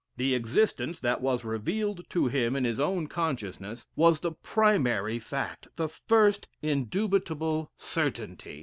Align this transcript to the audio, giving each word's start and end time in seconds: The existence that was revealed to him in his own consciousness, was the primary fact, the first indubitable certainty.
The 0.17 0.33
existence 0.33 0.99
that 1.01 1.21
was 1.21 1.45
revealed 1.45 2.09
to 2.09 2.25
him 2.25 2.55
in 2.55 2.63
his 2.65 2.79
own 2.79 3.05
consciousness, 3.05 3.85
was 3.95 4.19
the 4.21 4.31
primary 4.31 5.19
fact, 5.19 5.67
the 5.75 5.87
first 5.87 6.47
indubitable 6.63 7.71
certainty. 7.77 8.59